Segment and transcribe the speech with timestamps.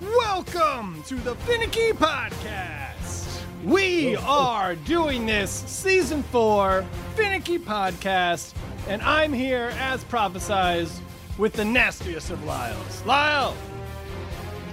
[0.00, 3.42] Welcome to the Finicky Podcast.
[3.64, 6.84] We are doing this season four
[7.16, 8.54] Finicky Podcast,
[8.86, 11.00] and I'm here as prophesized
[11.38, 13.04] with the nastiest of Lyles.
[13.04, 13.56] Lyle!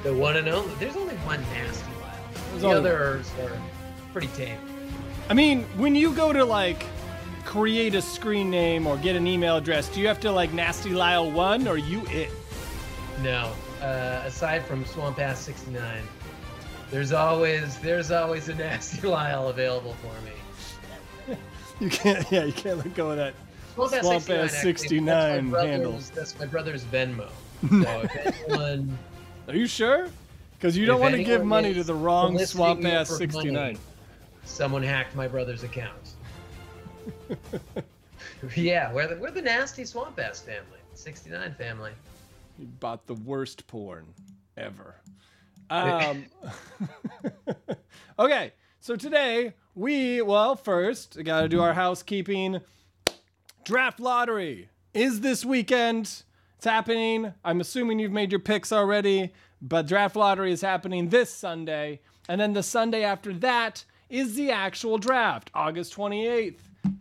[0.04, 0.74] The one and only.
[0.76, 2.12] There's only one nasty Lyle.
[2.52, 3.62] There's The others are
[4.12, 4.60] pretty tame.
[5.30, 6.86] I mean, when you go to like
[7.46, 10.92] create a screen name or get an email address, do you have to like Nasty
[10.92, 12.30] Lyle 1 or you it?
[13.22, 13.52] No,
[13.82, 16.04] uh, aside from Swamp Ass 69,
[16.90, 21.38] there's always there's always a nasty Lyle available for me.
[21.80, 23.34] You can't, yeah, you can't let go of that.
[23.74, 27.30] Swamp Ass Swamp 69, Ass 69 that's my brother's- That's my brother's Venmo.
[27.70, 28.98] So anyone
[29.48, 30.08] Are you sure?
[30.58, 33.54] Because you don't want to give money to the wrong Swamp Ass 69.
[33.54, 33.78] money,
[34.46, 36.14] someone hacked my brother's account.
[38.56, 41.92] yeah, we're the, we're the nasty Swamp Ass family, 69 family.
[42.60, 44.06] You bought the worst porn
[44.58, 44.96] ever.
[45.70, 46.26] Um,
[48.20, 52.60] okay, so today we, well, first, got to do our housekeeping.
[53.66, 56.24] Draft lottery is this weekend.
[56.58, 57.34] It's happening.
[57.46, 62.02] I'm assuming you've made your picks already, but draft lottery is happening this Sunday.
[62.28, 66.60] And then the Sunday after that is the actual draft, August 28th.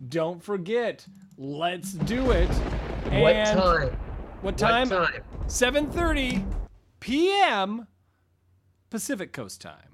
[0.08, 1.04] Don't forget,
[1.36, 2.48] let's do it.
[2.48, 3.98] What And- time?
[4.40, 4.88] What time?
[4.88, 5.22] What time?
[5.46, 6.44] 7:30
[7.00, 7.86] p.m.
[8.90, 9.91] Pacific Coast time.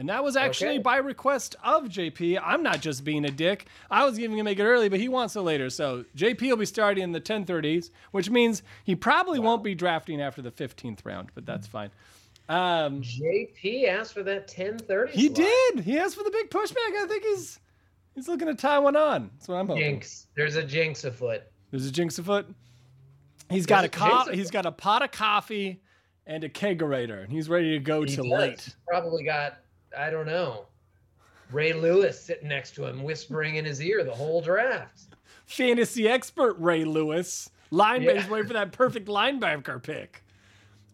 [0.00, 0.78] And that was actually Okay.
[0.78, 2.40] by request of JP.
[2.42, 3.66] I'm not just being a dick.
[3.90, 5.68] I was even gonna make it early, but he wants it later.
[5.68, 10.18] So JP will be starting in the 10:30s, which means he probably won't be drafting
[10.22, 11.90] after the 15th round, but that's fine.
[12.48, 15.10] Um, JP asked for that 10:30.
[15.12, 15.36] he slot.
[15.36, 15.80] did.
[15.84, 16.96] He asked for the big pushback.
[16.96, 17.60] I think he's
[18.14, 19.28] he's looking to tie one on.
[19.34, 19.82] That's what I'm hoping.
[19.82, 20.28] Jinx.
[20.34, 21.42] There's a jinx afoot.
[21.70, 22.46] There's a jinx afoot.
[23.50, 25.82] He's got a a co- he's got a pot of coffee
[26.26, 28.26] and a kegerator, and he's ready to go He to does.
[28.30, 28.76] late.
[28.88, 29.58] Probably got
[29.96, 30.66] I don't know.
[31.50, 35.16] Ray Lewis sitting next to him, whispering in his ear the whole draft.
[35.46, 37.50] Fantasy expert Ray Lewis.
[37.72, 38.28] Linebacker Yeah.
[38.30, 40.22] waiting for that perfect linebacker pick.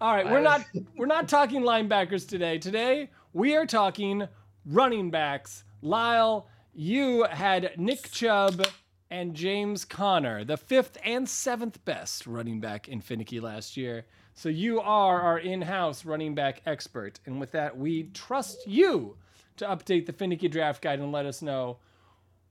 [0.00, 0.62] All right, we're not
[0.96, 2.58] we're not talking linebackers today.
[2.58, 4.28] Today we are talking
[4.66, 5.64] running backs.
[5.82, 8.66] Lyle, you had Nick Chubb
[9.10, 14.04] and James Conner, the fifth and seventh best running back in Finicky last year.
[14.36, 19.16] So you are our in-house running back expert, and with that, we trust you
[19.56, 21.78] to update the Finicky draft guide and let us know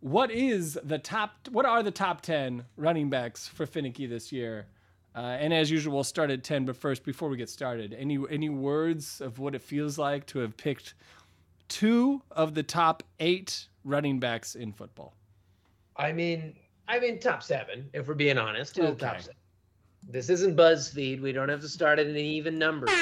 [0.01, 4.67] what is the top what are the top 10 running backs for finicky this year
[5.15, 8.19] uh, and as usual we'll start at 10 but first before we get started any
[8.29, 10.93] any words of what it feels like to have picked
[11.69, 15.15] two of the top eight running backs in football
[15.97, 16.55] I mean,
[16.87, 18.75] I mean top seven, if we're being honest.
[18.75, 19.35] Two top seven.
[20.07, 21.21] This isn't BuzzFeed.
[21.21, 22.87] We don't have to start at an even number.
[22.89, 22.93] Uh,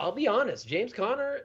[0.00, 0.66] I'll be honest.
[0.66, 1.40] James Conner,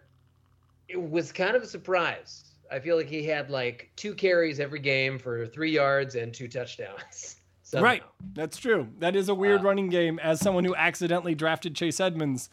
[0.88, 2.44] it was kind of a surprise.
[2.72, 6.48] I feel like he had like two carries every game for three yards and two
[6.48, 7.38] touchdowns.
[7.64, 7.84] somehow.
[7.84, 8.04] right
[8.36, 12.00] that's true that is a weird Uh, running game as someone who accidentally drafted chase
[12.00, 12.48] edmonds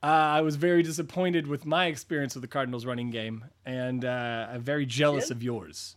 [0.00, 4.46] uh, i was very disappointed with my experience with the cardinals running game and uh,
[4.52, 5.34] i'm very jealous Yeah.
[5.34, 5.96] of yours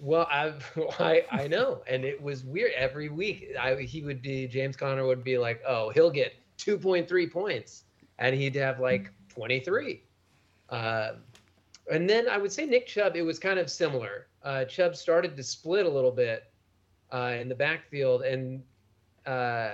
[0.00, 0.64] Well, I've,
[0.98, 2.72] I I know, and it was weird.
[2.72, 7.30] Every week, I he would be James Conner would be like, "Oh, he'll get 2.3
[7.30, 7.84] points,"
[8.18, 10.02] and he'd have like 23.
[10.70, 11.12] Uh,
[11.90, 13.16] and then I would say Nick Chubb.
[13.16, 14.26] It was kind of similar.
[14.42, 16.50] Uh, Chubb started to split a little bit
[17.12, 18.62] uh, in the backfield, and
[19.26, 19.72] uh,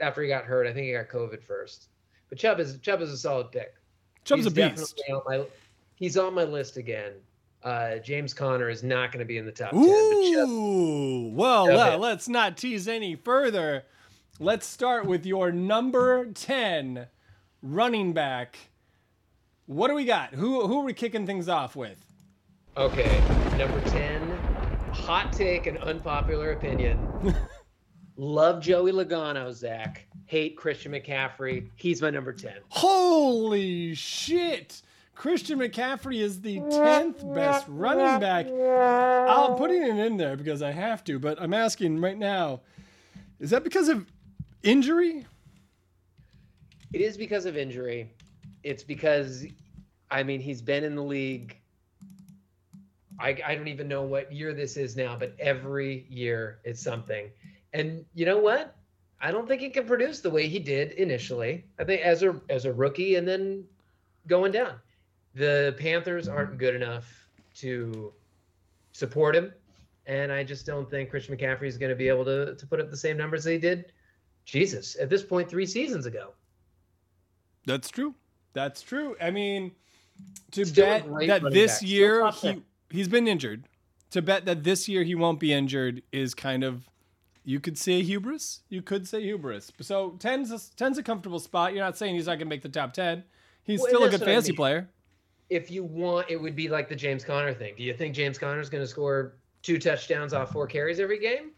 [0.00, 1.88] after he got hurt, I think he got COVID first.
[2.28, 3.74] But Chubb is Chubb is a solid pick.
[4.24, 5.44] chubb's He's a beast On my,
[5.96, 7.12] he's on my list again.
[7.64, 9.80] Uh, James Conner is not going to be in the top 10.
[9.80, 13.84] But Chubb, Ooh, well, well, let's not tease any further.
[14.38, 17.06] Let's start with your number 10
[17.62, 18.58] running back.
[19.66, 20.34] What do we got?
[20.34, 22.04] Who who are we kicking things off with?
[22.76, 23.20] okay,
[23.56, 24.28] number 10,
[24.92, 26.98] hot take and unpopular opinion.
[28.16, 30.06] Love Joey Logano, Zach.
[30.26, 31.68] Hate Christian McCaffrey.
[31.76, 32.52] He's my number 10.
[32.68, 34.82] Holy shit!
[35.14, 38.46] Christian McCaffrey is the 10th best running back.
[38.46, 42.60] I'm putting it in there because I have to, but I'm asking right now
[43.40, 44.06] is that because of
[44.62, 45.26] injury?
[46.92, 48.10] It is because of injury.
[48.62, 49.44] It's because,
[50.10, 51.58] I mean, he's been in the league.
[53.18, 57.30] I, I don't even know what year this is now, but every year it's something.
[57.72, 58.76] And you know what?
[59.20, 61.64] I don't think he can produce the way he did initially.
[61.78, 63.64] I think as a as a rookie and then
[64.26, 64.74] going down.
[65.34, 66.58] The Panthers aren't mm-hmm.
[66.58, 68.12] good enough to
[68.92, 69.52] support him.
[70.06, 72.80] And I just don't think Christian McCaffrey is going to be able to, to put
[72.80, 73.92] up the same numbers they did,
[74.44, 76.32] Jesus, at this point, three seasons ago.
[77.64, 78.14] That's true.
[78.52, 79.16] That's true.
[79.20, 79.72] I mean,
[80.52, 81.88] to Still bet that this back.
[81.88, 83.64] Year he, he's been injured.
[84.10, 86.88] To bet that this year he won't be injured is kind of
[87.44, 88.60] you could say hubris.
[88.68, 89.70] You could say hubris.
[89.80, 91.74] So 10's a, 10's a comfortable spot.
[91.74, 93.22] You're not saying he's not going to make the top 10.
[93.64, 94.56] He's Well, still a good what I fantasy mean.
[94.56, 94.90] player.
[95.50, 97.74] If you want, it would be like the James Conner thing.
[97.76, 101.18] Do you think James Conner is going to score two touchdowns off four carries every
[101.18, 101.50] game?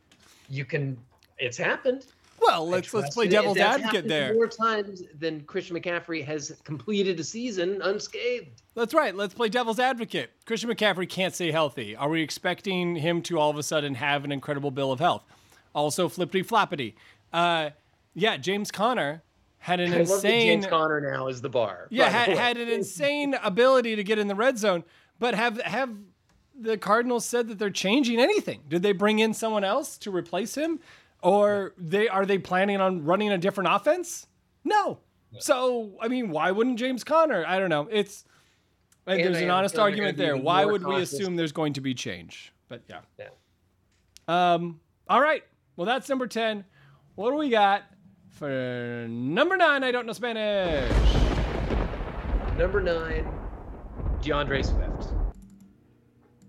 [0.48, 0.96] You can.
[1.38, 2.06] It's happened.
[2.40, 4.34] Well, let's let's play devil's advocate there.
[4.34, 8.62] More times than Christian McCaffrey has completed a season unscathed.
[8.74, 9.14] That's right.
[9.14, 10.30] Let's play devil's advocate.
[10.44, 11.96] Christian McCaffrey can't stay healthy.
[11.96, 15.22] Are we expecting him to all of a sudden have an incredible bill of health?
[15.74, 16.94] Also, flippity floppity.
[17.32, 17.70] Uh,
[18.14, 19.22] yeah, James Conner
[19.66, 20.46] had an I love that insane.
[20.46, 21.88] James Conner now is the bar.
[21.90, 24.84] yeah, had, had an insane ability to get in the red zone.
[25.18, 25.90] But have have
[26.56, 28.62] the Cardinals said that they're changing anything?
[28.68, 30.78] Did they bring in someone else to replace him,
[31.20, 34.28] or they are they planning on running a different offense?
[34.62, 35.00] No.
[35.40, 37.44] So I mean, why wouldn't James Conner?
[37.44, 37.88] I don't know.
[37.90, 38.24] It's
[39.04, 40.36] like, there's an honest argument there.
[40.36, 42.52] Why more would we assume there's going to be change?
[42.68, 43.00] But yeah.
[43.18, 43.28] Yeah.
[44.28, 44.78] Um.
[45.08, 45.42] All right.
[45.74, 46.64] Well, that's number ten.
[47.16, 47.82] What do we got
[48.36, 49.82] for number nine?
[49.82, 50.90] I don't know Spanish.
[52.56, 53.26] Number nine,
[54.22, 55.12] D'Andre Swift.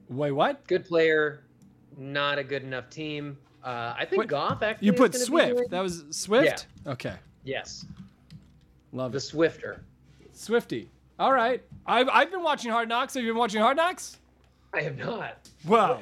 [0.09, 0.65] Wait, what?
[0.67, 1.43] Good player,
[1.97, 3.37] not a good enough team.
[3.63, 4.85] Uh, I think Wait, Goff actually.
[4.85, 5.69] You put Swift.
[5.69, 6.67] That was Swift.
[6.85, 6.91] Yeah.
[6.93, 7.15] Okay.
[7.43, 7.85] Yes,
[8.91, 9.21] Love the it.
[9.21, 9.83] Swifter.
[10.33, 10.89] Swifty.
[11.19, 11.61] All right.
[11.85, 13.13] I've I've been watching Hard Knocks.
[13.15, 14.17] Have you been watching Hard Knocks?
[14.73, 15.49] I have not.
[15.65, 16.01] Wow.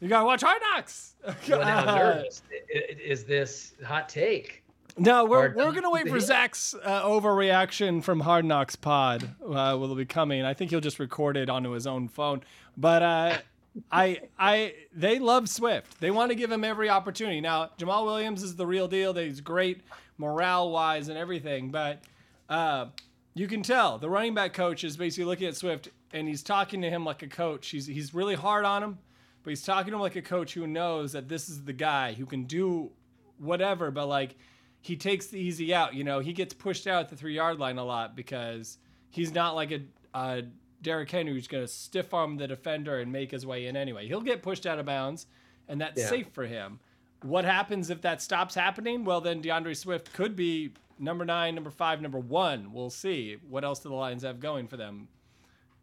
[0.00, 1.14] You gotta watch Hard Knocks.
[1.48, 2.42] Well, now I'm nervous.
[2.68, 4.63] Is this hot take?
[4.96, 6.20] No, we're, Hard we're gonna wait for?
[6.20, 9.28] Zach's uh, overreaction from Hard Knocks Pod.
[9.42, 10.44] Uh, will be coming.
[10.44, 12.42] I think he'll just record it onto his own phone.
[12.76, 13.38] But uh,
[13.92, 16.00] I I they love Swift.
[16.00, 17.40] They want to give him every opportunity.
[17.40, 19.12] Now Jamaal Williams is the real deal.
[19.14, 19.80] He's great
[20.18, 21.70] morale wise and everything.
[21.70, 22.02] But
[22.48, 22.86] uh,
[23.34, 26.80] you can tell the running back coach is basically looking at Swift and he's talking
[26.82, 27.68] to him like a coach.
[27.68, 28.98] He's he's really hard on him,
[29.42, 32.12] but he's talking to him like a coach who knows that this is the guy
[32.12, 32.90] who can do
[33.38, 34.36] whatever, but like
[34.84, 35.94] he takes the easy out.
[35.94, 38.76] You know, he gets pushed out at the three yard line a lot because
[39.08, 39.80] he's not like a,
[40.12, 40.42] a
[40.82, 44.06] Derrick Henry who's going to stiff arm the defender and make his way in anyway.
[44.06, 45.26] He'll get pushed out of bounds,
[45.68, 46.08] and that's Yeah.
[46.10, 46.80] safe for him.
[47.22, 49.06] What happens if that stops happening?
[49.06, 52.70] Well, then D'Andre Swift could be number nine, number five, number one.
[52.74, 53.38] We'll see.
[53.48, 55.08] What else do the Lions have going for them?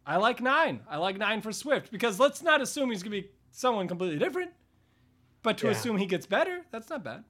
[0.06, 0.80] I like nine.
[0.88, 4.18] I like nine for Swift because let's not assume he's going to be someone completely
[4.20, 4.52] different.
[5.42, 5.72] But to Yeah.
[5.72, 7.24] assume he gets better, that's not bad.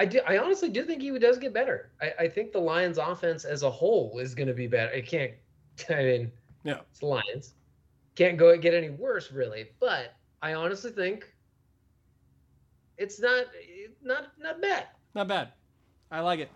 [0.00, 0.20] I do.
[0.26, 1.90] I honestly do think he does get better.
[2.00, 4.90] I, I think the Lions' offense as a whole is going to be better.
[4.92, 5.32] It can't.
[5.90, 6.32] I mean,
[6.64, 6.78] Yeah.
[6.90, 7.52] it's the Lions.
[8.14, 9.66] Can't go get any worse, really.
[9.78, 11.30] But I honestly think
[12.96, 13.44] it's not
[14.02, 14.86] not not bad.
[15.14, 15.48] Not bad.
[16.10, 16.48] I like it.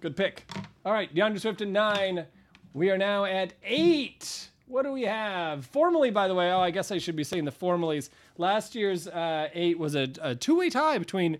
[0.00, 0.50] Good pick.
[0.86, 2.24] All right, D'Andre Swift at nine.
[2.72, 4.48] We are now at eight.
[4.66, 5.66] What do we have?
[5.66, 8.08] Formally, by the way, oh, I guess I should be saying the formalies.
[8.38, 11.38] Last year's uh, eight was a, a two-way tie between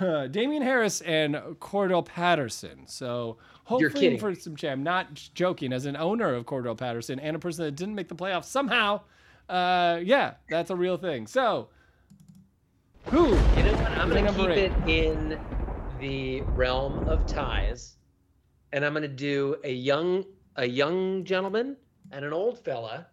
[0.00, 2.86] uh, Damien Harris and Cordarrelle Patterson.
[2.86, 4.82] So hopefully for some champ.
[4.82, 5.72] Not joking.
[5.72, 9.00] As an owner of Cordarrelle Patterson and a person that didn't make the playoffs somehow,
[9.48, 11.26] uh, yeah, that's a real thing.
[11.26, 11.68] So
[13.06, 13.28] who?
[13.28, 13.90] You know what?
[13.92, 14.58] I'm going to keep eight.
[14.58, 15.40] it in
[16.00, 17.96] the realm of ties,
[18.72, 20.24] and I'm going to do a young
[20.56, 21.76] a young gentleman
[22.12, 23.06] and an old fella.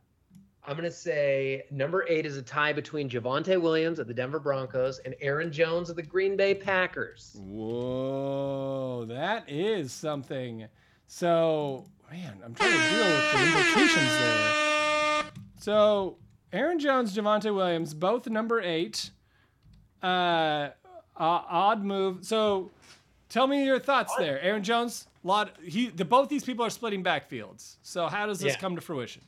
[0.65, 4.39] I'm going to say number eight is a tie between Javonte Williams of the Denver
[4.39, 7.35] Broncos and Aaron Jones of the Green Bay Packers.
[7.39, 10.67] Whoa, that is something.
[11.07, 15.23] So, man, I'm trying to deal with the implications there.
[15.59, 16.17] So,
[16.53, 19.09] Aaron Jones, Javonte Williams, both number eight.
[20.01, 20.69] Uh,
[21.17, 22.23] odd move.
[22.25, 22.69] So,
[23.29, 24.39] tell me your thoughts there.
[24.41, 25.55] Aaron Jones, lot.
[25.63, 27.77] He, the both these people are splitting backfields.
[27.81, 28.59] So, how does this Yeah.
[28.59, 29.21] come to fruition?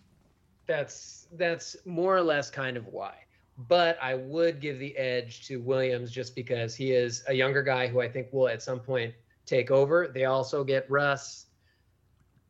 [0.66, 3.16] That's that's more or less kind of why.
[3.68, 7.88] But I would give the edge to Williams just because he is a younger guy
[7.88, 9.14] who I think will at some point
[9.46, 10.08] take over.
[10.08, 11.46] They also get Russ.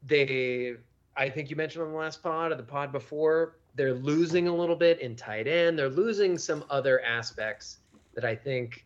[0.06, 0.76] They,
[1.18, 4.56] I think you mentioned on the last pod or the pod before, they're losing a
[4.56, 5.78] little bit in tight end.
[5.78, 7.80] They're losing some other aspects
[8.14, 8.86] that I think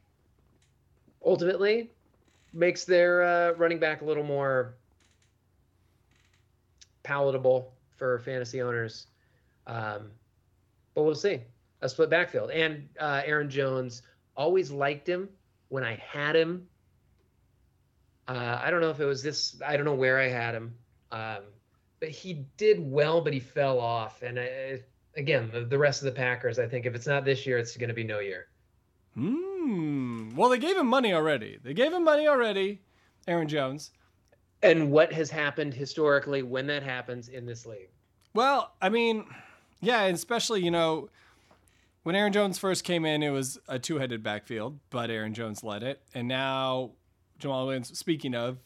[1.24, 1.92] ultimately
[2.54, 4.76] makes their uh, running back a little more
[7.04, 9.08] palatable for fantasy owners.
[9.68, 10.12] Um,
[10.96, 11.42] but we'll see.
[11.82, 12.50] A split backfield.
[12.50, 14.02] And uh, Aaron Jones
[14.36, 15.30] always liked him
[15.70, 16.68] when I had him
[18.28, 19.62] Uh, I don't know if it was this.
[19.66, 20.76] I don't know where I had him,
[21.12, 21.44] um,
[22.00, 24.22] but he did well, but he fell off.
[24.22, 24.82] And I,
[25.16, 27.78] again, the, the rest of the Packers, I think if it's not this year, it's
[27.78, 28.48] going to be no year.
[29.14, 30.36] Hmm.
[30.36, 31.58] Well, they gave him money already.
[31.64, 32.82] They gave him money already,
[33.28, 33.92] Aaron Jones.
[34.62, 37.90] And what has happened historically when that happens in this league?
[38.34, 39.26] Well, I mean,
[39.82, 41.10] yeah, and especially you know
[42.04, 45.84] when Aaron Jones first came in, it was a two-headed backfield, but Aaron Jones led
[45.84, 46.92] it, and now
[47.40, 47.98] Jamaal Williams.
[47.98, 48.58] Speaking of,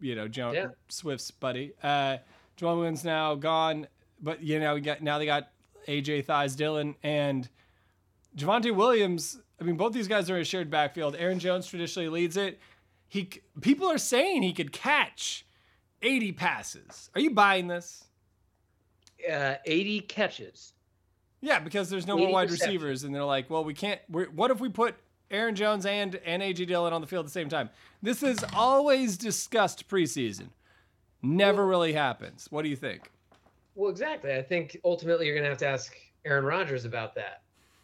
[0.00, 0.66] you know, jo- Yeah.
[0.88, 2.18] Swift's buddy, uh,
[2.58, 3.86] Jamaal Williams now gone,
[4.20, 5.50] but you know, we got now they got
[5.88, 7.48] AJ Thighs Dillon and
[8.36, 9.38] Javonte Williams.
[9.60, 11.16] I mean, both these guys are in a shared backfield.
[11.18, 12.58] Aaron Jones traditionally leads it.
[13.08, 13.28] He
[13.60, 15.44] people are saying he could catch
[16.02, 17.10] 80 passes.
[17.14, 18.04] Are you buying this?
[19.30, 20.72] Uh, 80 catches.
[21.40, 24.00] Yeah, because there's no more wide receivers, and they're like, well, we can't.
[24.10, 24.94] We're, what if we put
[25.30, 27.70] Aaron Jones and and AJ Dillon on the field at the same time?
[28.02, 30.48] This is always discussed preseason.
[31.22, 32.46] Never really happens.
[32.50, 33.10] What do you think?
[33.74, 34.34] Well, exactly.
[34.34, 35.94] I think ultimately you're going to have to ask
[36.26, 37.42] Aaron Rodgers about that.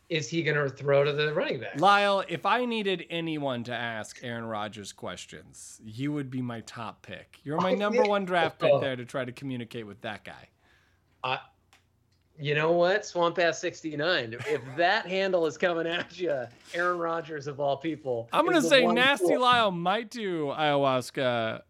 [0.08, 1.80] Is he going to throw to the running back?
[1.80, 7.02] Lyle, if I needed anyone to ask Aaron Rodgers questions, you would be my top
[7.02, 7.40] pick.
[7.42, 8.80] You're my number one draft pick Oh.
[8.80, 10.48] there to try to communicate with that guy.
[11.26, 11.40] I,
[12.38, 13.04] you know what?
[13.04, 14.36] Swamp Ass 69.
[14.48, 18.28] If that handle is coming at you, Aaron Rodgers of all people.
[18.32, 21.62] I'm gonna say Nasty Lyle might do ayahuasca.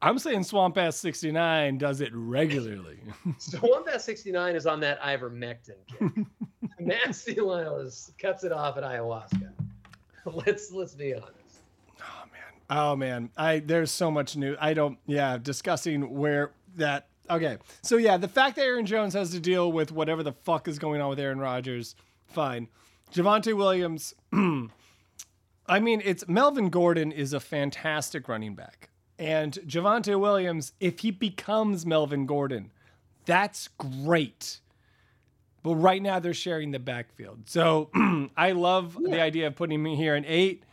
[0.00, 2.98] I'm saying Swamp Ass 69 does it regularly.
[3.38, 6.26] Swamp Ass 69 is on that ivermectin kick.
[6.78, 9.50] Nasty Lyle is, cuts it off at ayahuasca.
[10.26, 11.60] Let's let's be honest.
[12.00, 12.78] Oh man.
[12.78, 13.30] Oh man.
[13.36, 14.56] I there's so much new.
[14.58, 17.56] I don't yeah, discussing where that Okay.
[17.82, 20.78] So yeah, the fact that Aaron Jones has to deal with whatever the fuck is
[20.78, 21.94] going on with Aaron Rodgers,
[22.26, 22.68] fine.
[23.12, 24.14] Javonte Williams
[25.66, 28.90] I mean, it's Melvin Gordon is a fantastic running back.
[29.18, 32.70] And Javonte Williams, if he becomes Melvin Gordon,
[33.24, 34.60] that's great.
[35.62, 37.48] But right now they're sharing the backfield.
[37.48, 37.90] So
[38.36, 40.64] I love the idea of putting him here in eight.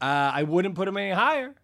[0.00, 1.54] Uh, I wouldn't put him any higher.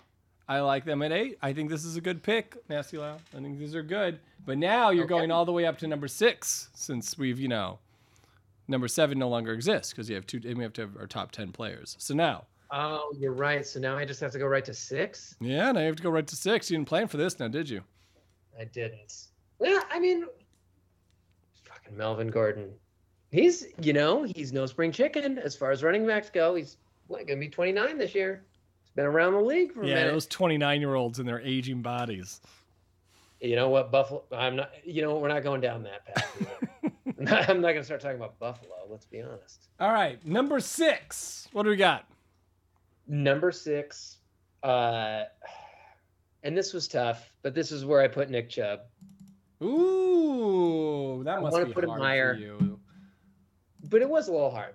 [0.49, 1.39] I like them at eight.
[1.43, 3.17] I think this is a good pick, Nasty Lau.
[3.37, 4.21] I think these are good.
[4.45, 5.15] But now you're Okay.
[5.15, 7.79] going all the way up to number six, since we've, you know,
[8.69, 10.41] number seven no longer exists because you have two.
[10.45, 11.97] and We have to have our top ten players.
[11.99, 13.65] So now, Oh, you're right.
[13.67, 15.37] So now I just have to go right to six?
[15.41, 16.71] yeah, now you have to go right to six.
[16.71, 17.83] You didn't plan for this, now did you?
[18.59, 19.27] I didn't.
[19.59, 20.27] Well, I mean,
[21.65, 22.71] fucking Melvin Gordon.
[23.31, 26.55] He's, you know, he's no spring chicken as far as running backs go.
[26.55, 26.77] He's
[27.09, 28.43] what, gonna be 29 this year.
[28.97, 30.13] Been around the league for a Yeah, minute.
[30.13, 32.41] those 29 year olds and their aging bodies.
[33.41, 34.25] You know what, Buffalo?
[34.33, 34.73] I'm not.
[34.85, 35.17] You know?
[35.19, 36.69] We're not going down that path.
[37.49, 38.73] I'm not gonna start talking about Buffalo.
[38.91, 39.69] Let's be honest.
[39.79, 41.47] All right, number six.
[41.53, 42.07] What do we got?
[43.07, 44.17] Number six,
[44.63, 45.25] uh,
[46.43, 48.81] and this was tough, but this is where I put Nick Chubb.
[49.63, 52.35] Ooh, that I must wanna be put him hard higher.
[52.35, 52.81] for you.
[53.85, 54.75] but it was a little hard.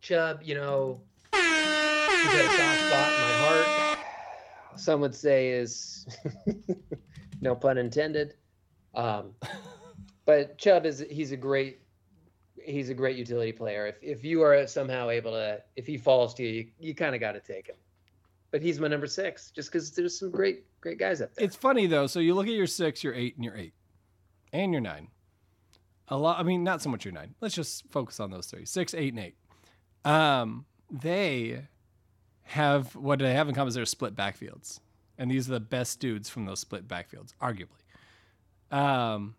[0.00, 1.00] Chubb, you know,
[1.32, 3.98] he's got a soft spot in my heart.
[4.82, 6.08] Some would say is
[7.40, 8.34] no pun intended.
[8.96, 9.30] Um,
[10.24, 11.82] but Chubb is he's a great
[12.64, 13.86] he's a great utility player.
[13.86, 17.14] If if you are somehow able to if he falls to you, you, you kind
[17.14, 17.76] of got to take him.
[18.50, 21.44] But he's my number six, just because there's some great great guys up there.
[21.44, 22.08] It's funny though.
[22.08, 23.74] So you look at your six, your eight, and your eight,
[24.52, 25.08] and your nine.
[26.08, 26.40] A lot.
[26.40, 27.36] I mean, not so much your nine.
[27.40, 29.36] Let's just focus on those three: six, eight, and eight.
[30.04, 31.68] Um, they
[32.44, 34.80] have what they have in common is they're split backfields,
[35.18, 37.82] and these are the best dudes from those split backfields, arguably.
[38.70, 39.34] Um,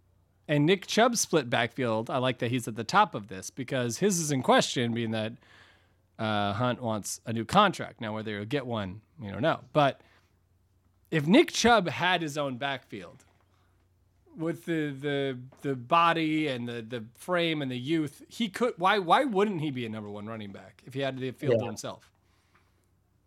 [0.47, 3.99] and Nick Chubb's split backfield, I like that he's at the top of this because
[3.99, 5.33] his is in question, being that
[6.19, 8.01] uh, Hunt wants a new contract.
[8.01, 9.61] Now, whether he'll get one, we don't know.
[9.73, 10.01] But
[11.11, 13.23] if Nick Chubb had his own backfield
[14.35, 18.73] with the the the body and the the frame and the youth, he could.
[18.77, 21.59] Why why wouldn't he be a number one running back if he had the field
[21.59, 22.09] to himself?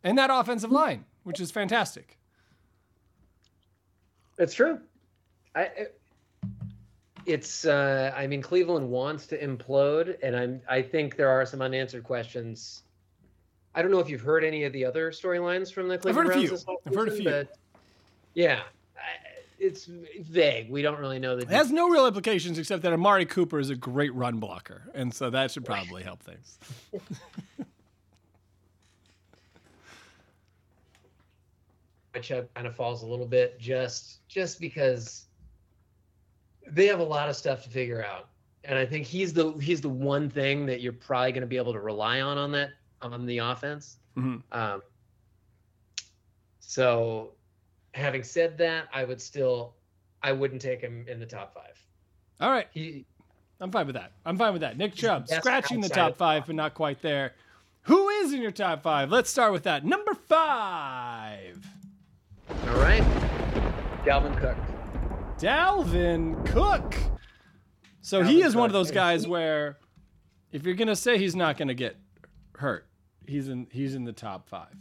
[0.07, 2.17] And that offensive line, which is fantastic.
[4.39, 4.81] It's true.
[5.55, 6.01] I it-
[7.27, 11.61] it's uh I mean Cleveland wants to implode and I'm I think there are some
[11.61, 12.85] unanswered questions.
[13.75, 16.15] I don't know if you've heard any of the other storylines from the Cleveland I've
[16.15, 16.51] heard a Browns few.
[16.51, 17.49] this whole I've heard a few.
[18.35, 18.61] Yeah,
[18.97, 19.01] I-
[19.59, 19.87] it's
[20.21, 20.71] vague.
[20.71, 23.71] We don't really know the It has no real implications except that Amari Cooper is
[23.71, 26.59] a great run blocker, and so that should probably help things.
[32.23, 35.27] Chubb kind of falls a little bit just just because
[36.69, 38.29] they have a lot of stuff to figure out.
[38.65, 41.57] And I think he's the he's the one thing that you're probably going to be
[41.57, 42.71] able to rely on on that
[43.03, 43.99] on the offense.
[44.17, 44.43] Mhm.
[44.53, 44.83] Um,
[46.61, 47.33] so
[47.95, 49.75] having said that, I would still,
[50.23, 51.81] I wouldn't take him in the top five.
[52.41, 52.67] All right.
[52.73, 53.07] He,
[53.61, 54.13] I'm fine with that.
[54.25, 54.77] I'm fine with that.
[54.77, 56.47] Nick Chubb, scratching the top five.
[56.47, 57.35] but not quite there.
[57.83, 59.11] Who is in your top five?
[59.11, 59.85] Let's start with that.
[59.85, 61.66] Number five,
[62.69, 63.03] all right.
[64.05, 64.57] Dalvin Cook.
[65.39, 66.95] Dalvin Cook.
[68.01, 69.79] So he Dalvin is one of those guys where,
[70.53, 71.97] if you're gonna say he's not gonna get
[72.57, 72.87] hurt,
[73.27, 74.75] he's in he's in the top five,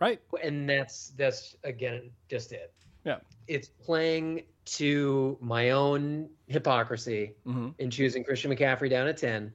[0.00, 0.20] right?
[0.42, 2.72] And that's that's again just it.
[3.04, 3.18] Yeah.
[3.46, 7.68] It's playing to my own hypocrisy Mm-hmm.
[7.78, 9.50] in choosing Christian McCaffrey down at 10,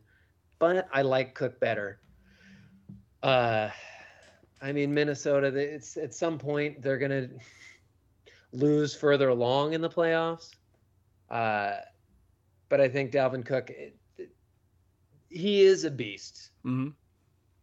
[0.57, 1.99] but I like Cook better.
[3.21, 3.69] Uh
[4.63, 7.29] I mean Minnesota it's at some point they're going to
[8.53, 10.49] lose further along in the playoffs.
[11.29, 11.73] Uh
[12.69, 14.31] but I think Dalvin Cook it- it-
[15.29, 16.51] he is a beast.
[16.65, 16.89] Mm-hmm.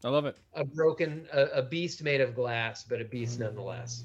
[0.05, 0.37] I love it.
[0.55, 4.05] A broken a, a beast made of glass, but a beast nonetheless.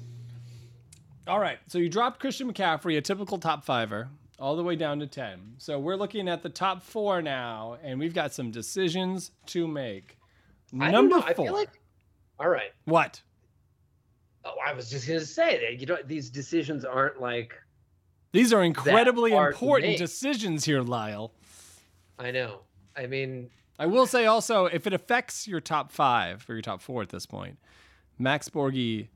[1.26, 1.58] All right.
[1.66, 5.54] So you dropped Christian McCaffrey, a typical top fiver, all the way down to 10.
[5.58, 10.18] So we're looking at the top four now, and we've got some decisions to make.
[10.70, 11.28] Number four.
[11.28, 11.70] I feel like
[12.38, 12.72] all right.
[12.84, 13.22] what?
[14.44, 17.54] Oh, I was just going to say that you know these decisions aren't like
[18.32, 21.32] These are incredibly important decisions here, Lyle.
[22.18, 22.60] I know.
[22.96, 26.80] I mean, I will say also, if it affects your top five or your top
[26.80, 27.58] four at this point,
[28.18, 29.08] Max Borghi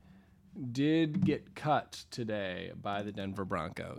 [0.71, 3.97] did get cut today by the Denver Broncos,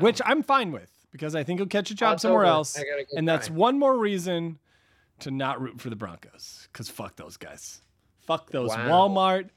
[0.00, 2.52] which I'm fine with because I think he'll catch a job somewhere over.
[2.52, 2.82] else.
[3.14, 4.58] And that's one more reason
[5.20, 6.68] to not root for the Broncos.
[6.72, 7.80] Because fuck those guys.
[8.20, 9.08] Fuck those Wow.
[9.08, 9.48] Walmart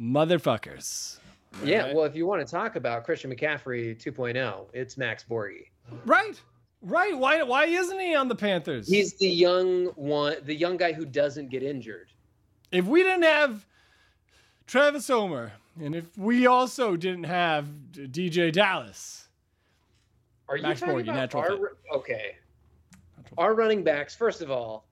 [0.00, 1.18] motherfuckers.
[1.64, 1.94] Yeah, Right?
[1.94, 5.66] well, if you want to talk about Christian McCaffrey 2.0, it's Max Borghi.
[6.06, 6.40] Right.
[6.80, 7.16] Right.
[7.16, 8.88] Why why isn't he on the Panthers?
[8.88, 12.08] He's the young one, the young guy who doesn't get injured.
[12.72, 13.66] if we didn't have
[14.66, 19.28] Travis Homer, and if we also didn't have DeeJay Dallas,
[20.48, 21.68] Are you Max talking Borghi, about natural our, fit.
[21.94, 22.36] okay?
[23.38, 24.86] Our running backs, first of all,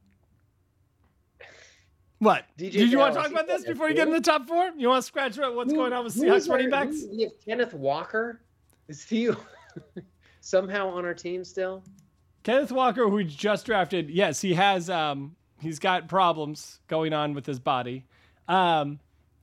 [2.20, 2.44] what?
[2.58, 4.70] DJ Did you want to talk about this before you get in the top four?
[4.76, 7.00] You want to scratch out what's who- going on with Seahawks is running our- backs?
[7.02, 8.40] who- Kenneth Walker.
[8.88, 9.30] Is he
[10.40, 11.82] somehow on our team still?
[12.42, 17.34] Kenneth Walker, who we just drafted, yes, he has um he's got problems going on
[17.34, 18.04] with his body.
[18.48, 18.98] Um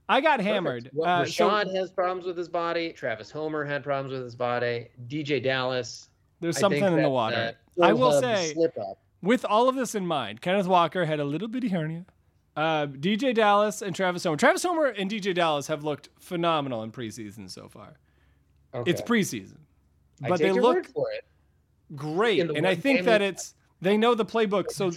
[0.09, 0.89] I got hammered.
[0.93, 2.93] Well, Uh, so has problems with his body.
[2.93, 4.87] Travis Homer had problems with his body.
[5.09, 6.07] DeeJay Dallas.
[6.39, 7.55] there's something in the water.
[7.79, 8.97] uh, I will say, slip up.
[9.21, 12.05] with all of this in mind, Kenneth Walker had a little bitty hernia.
[12.57, 14.35] Uh, DeeJay Dallas and Travis Homer.
[14.35, 17.99] Travis Homer and DeeJay Dallas have looked phenomenal in preseason so far.
[18.73, 18.89] Okay.
[18.89, 19.59] It's preseason,
[20.23, 21.23] I but they look for it.
[21.95, 24.91] great, the and I think that it's they know the playbook, so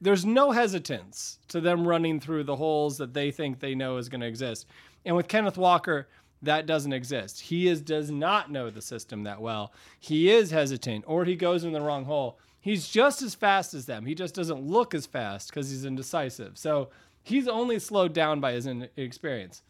[0.00, 4.08] there's no hesitance to them running through the holes that they think they know is
[4.08, 4.66] going to exist.
[5.04, 6.08] And with Kenneth Walker,
[6.42, 7.40] that doesn't exist.
[7.40, 9.72] He is does not know the system that well.
[10.00, 12.38] He is hesitant or he goes in the wrong hole.
[12.66, 14.04] He's just as fast as them.
[14.06, 16.58] He just doesn't look as fast because he's indecisive.
[16.58, 16.90] So
[17.22, 19.62] he's only slowed down by his inexperience.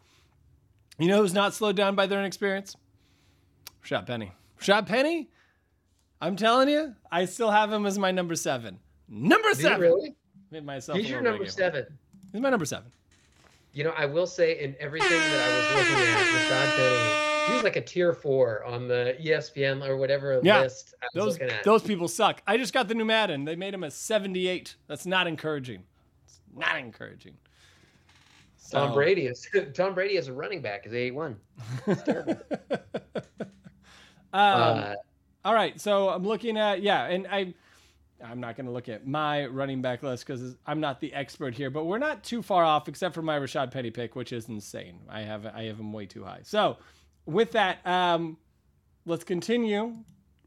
[0.97, 2.75] You know who's not slowed down by their inexperience?
[3.83, 4.31] Rashaad Penny.
[4.59, 5.29] Rashaad Penny,
[6.19, 8.79] I'm telling you, I still have him as my number seven.
[9.07, 9.79] Number seven.
[9.79, 10.15] really?
[10.49, 10.97] Made myself.
[10.97, 11.85] He's your number seven.
[12.31, 12.91] He's my number seven.
[13.73, 17.53] You know, I will say in everything that I was looking at, Rashad Penny, he
[17.53, 20.61] was like a tier four on the ESPN or whatever Yeah.
[20.61, 21.63] list I was Those looking at.
[21.63, 22.41] those people suck.
[22.45, 23.45] I just got the new Madden.
[23.45, 24.75] They made him a 78.
[24.87, 25.83] That's not encouraging.
[26.25, 27.35] It's not encouraging.
[28.69, 31.37] Tom Brady is Tom Brady as a running back is 81.
[32.05, 32.37] terrible.
[32.71, 32.73] um,
[34.33, 34.93] uh,
[35.45, 37.53] all right, so I'm looking at yeah, and I
[38.23, 41.53] I'm not going to look at my running back list because I'm not the expert
[41.53, 44.49] here, but we're not too far off, except for my Rashaad Penny pick, which is
[44.49, 44.99] insane.
[45.07, 46.39] I have I have him way too high.
[46.43, 46.77] So
[47.27, 48.37] with that, um,
[49.05, 49.93] let's continue.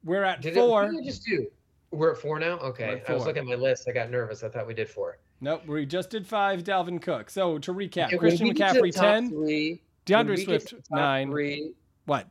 [0.03, 0.83] We're at did four.
[0.83, 1.47] It, what did we just do?
[1.93, 2.59] We're at four now.
[2.59, 3.88] Okay, We're I was looking at my list.
[3.88, 4.43] I got nervous.
[4.43, 5.19] I thought we did four.
[5.40, 6.64] Nope, we just did five.
[6.64, 7.31] Dalvin Cook.
[7.31, 10.75] So to recap, when Christian we get to McCaffrey top ten, Three, when D'Andre Swift
[10.90, 11.31] nine.
[11.31, 11.73] Three,
[12.07, 12.27] What?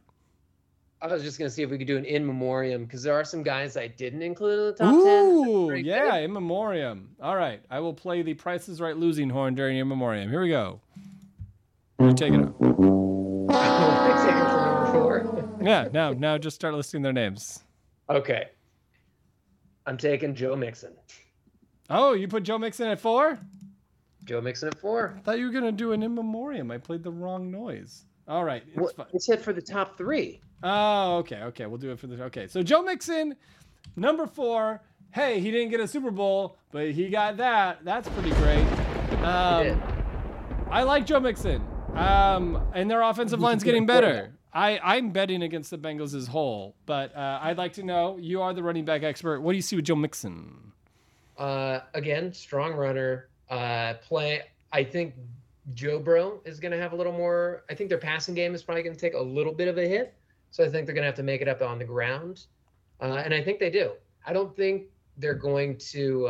[1.01, 3.23] I was just gonna see if we could do an in memoriam because there are
[3.23, 5.25] some guys I didn't include in the top ten.
[5.25, 6.23] Ooh, pretty yeah, good.
[6.25, 7.15] in memoriam.
[7.21, 10.29] All right, I will play the Price is Right losing horn during in memoriam.
[10.29, 10.81] Here we go.
[11.99, 12.55] You take it up.
[15.61, 17.63] Yeah, now now just start listing their names.
[18.09, 18.47] Okay.
[19.85, 20.93] I'm taking Joe Mixon.
[21.89, 23.39] Oh, you put Joe Mixon at four?
[24.25, 25.15] Joe Mixon at four.
[25.17, 26.69] I thought you were gonna do an in memoriam.
[26.71, 28.05] I played the wrong noise.
[28.27, 29.07] All right, it's Well, fine.
[29.13, 30.41] it said for the top three.
[30.61, 31.65] Oh, okay, okay.
[31.65, 32.47] We'll do it for the okay.
[32.47, 33.35] So Joe Mixon,
[33.95, 34.81] number four.
[35.11, 37.83] Hey, he didn't get a Super Bowl, but he got that.
[37.83, 38.65] That's pretty great.
[39.23, 39.81] Um.
[40.69, 41.65] I like Joe Mixon.
[41.95, 44.35] Um, and their offensive line's getting better.
[44.53, 48.17] I, I'm betting against the Bengals as whole, but uh, I'd like to know.
[48.17, 49.41] You are the running back expert.
[49.41, 50.71] What do you see with Joe Mixon?
[51.38, 53.29] Uh, again, strong runner.
[53.49, 54.41] Uh, play.
[54.71, 55.13] I think
[55.73, 57.63] Joe Bro is going to have a little more.
[57.69, 59.88] I think their passing game is probably going to take a little bit of a
[59.88, 60.13] hit.
[60.51, 62.45] So I think they're going to have to make it up on the ground.
[62.99, 63.91] Uh, and I think they do.
[64.25, 64.85] I don't think
[65.17, 66.27] they're going to.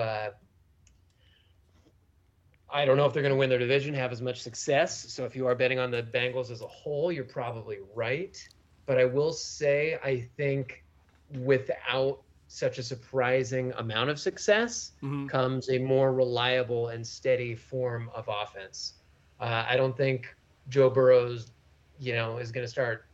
[2.71, 5.11] I don't know if they're going to win their division, have as much success.
[5.13, 8.37] So if you are betting on the Bengals as a whole, you're probably right.
[8.85, 10.83] But I will say, I think
[11.29, 15.29] without such a surprising amount of success Mhm.
[15.29, 19.01] comes a more reliable and steady form of offense.
[19.39, 20.27] Uh, I don't think
[20.67, 21.51] Joe Burrows,
[21.97, 23.05] you know, is going to start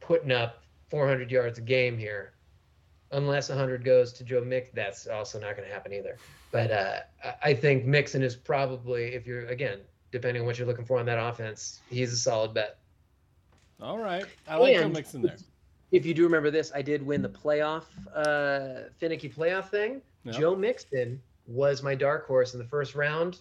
[0.00, 2.34] putting up 400 yards a game here,
[3.12, 4.70] unless 100 goes to Joe Mix.
[4.70, 6.16] That's also not going to happen either.
[6.52, 9.78] But uh, I- I think Mixon is probably, if you're again,
[10.12, 12.78] depending on what you're looking for on that offense, he's a solid bet.
[13.80, 14.24] All right.
[14.48, 15.36] I like Joe Mixon there.
[15.92, 20.00] If you do remember this, I did win the playoff, uh, finicky playoff thing.
[20.24, 20.32] Yeah.
[20.32, 23.38] Joe Mixon was my dark horse in the first round.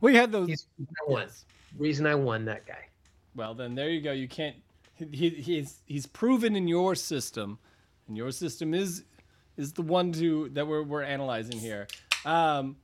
[0.00, 0.48] We had those.
[0.48, 1.22] He's I won.
[1.22, 1.44] yes.
[1.76, 2.86] Reason I won that guy.
[3.34, 4.12] Well, then there you go.
[4.12, 4.54] You can't.
[5.10, 7.58] He, he's he's proven in your system,
[8.08, 9.04] and your system is
[9.56, 11.86] is the one to that we're we're analyzing here.
[12.24, 12.76] Um,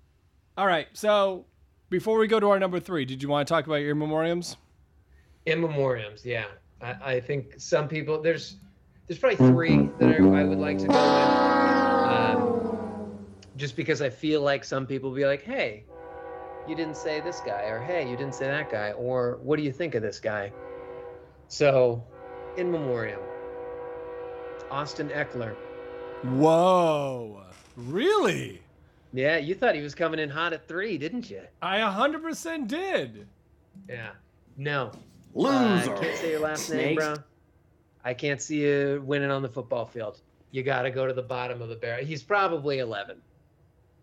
[0.56, 0.88] all right.
[0.92, 1.46] So
[1.88, 4.56] before we go to our number three, did you want to talk about your memoriams?
[5.46, 6.46] In memoriams, yeah.
[6.80, 8.56] I, I think some people there's
[9.06, 11.50] there's probably three that I, I would like to go with.
[12.11, 15.85] Um, just because I feel like some people be like, hey,
[16.68, 19.62] you didn't say this guy, or hey, you didn't say that guy, or what do
[19.62, 20.52] you think of this guy?
[21.48, 22.04] So,
[22.56, 23.20] in memoriam,
[24.70, 25.54] Austin Ekeler.
[26.22, 27.42] Whoa!
[27.76, 28.62] Really?
[29.12, 31.42] Yeah, you thought he was coming in hot at three, didn't you?
[31.62, 33.26] I 100% did.
[33.88, 34.11] Yeah.
[34.56, 34.92] No.
[35.35, 35.54] Loser.
[35.54, 37.04] Uh, I can't say your last name, Snakes.
[37.04, 37.14] bro.
[38.04, 40.20] I can't see you winning on the football field.
[40.52, 42.04] You got to go to the bottom of the barrel.
[42.04, 43.16] He's probably 11.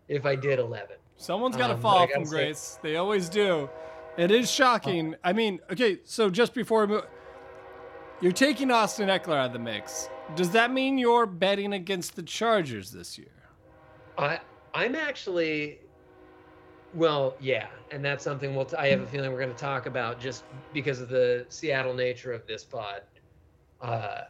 [0.08, 0.96] If I did 11.
[1.16, 2.78] Someone's got to Um, fall I gotta from say- grace.
[2.82, 3.68] They always do.
[4.16, 5.14] It is shocking.
[5.22, 7.06] I mean, okay, so just before we move,
[8.20, 10.08] you're taking Austin Ekeler out of the mix.
[10.34, 13.28] Does that mean you're betting against the Chargers this year?
[14.16, 14.40] I
[14.74, 15.80] I'm actually
[16.94, 18.64] well, yeah, and that's something we'll.
[18.64, 21.94] T- I have a feeling we're going to talk about just because of the Seattle
[21.94, 23.02] nature of this pod.
[23.80, 24.22] Uh,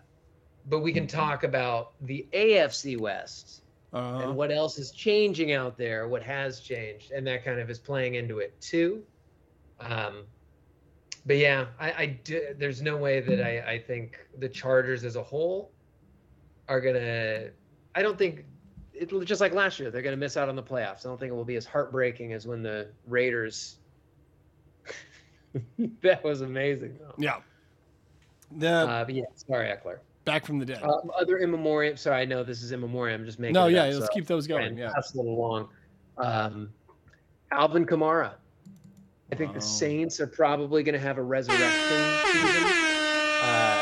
[0.66, 5.78] but we can talk about the AFC West Uh, and what else is changing out
[5.78, 9.04] there, what has changed, and that kind of is playing into it too.
[9.80, 10.26] Um,
[11.26, 15.16] but yeah, I, I do, there's no way that I, I think the Chargers as
[15.16, 15.72] a whole
[16.68, 17.50] are gonna.
[17.94, 18.44] I don't think
[18.94, 21.04] it just like last year they're gonna miss out on the playoffs.
[21.06, 23.76] I don't think it will be as heartbreaking as when the Raiders.
[26.02, 26.96] that was amazing.
[27.00, 27.14] Though.
[27.18, 27.36] yeah.
[28.56, 29.98] The Uh, but yeah, sorry, Ekeler.
[30.24, 30.82] back from the dead.
[30.82, 31.96] Um, other in memoriam.
[31.96, 33.20] Sorry, I know this is in memoriam.
[33.20, 33.54] I'm just making.
[33.54, 34.76] no, it yeah, up, let's so- keep those going.
[34.78, 34.90] Yeah.
[34.94, 35.68] That's a little long.
[36.16, 36.70] Um,
[37.50, 38.32] Alvin Kamara.
[39.30, 39.54] I think Oh.
[39.54, 42.64] the Saints are probably going to have a resurrection season.
[43.42, 43.77] Uh,